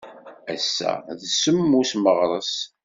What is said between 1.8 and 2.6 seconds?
Meɣres.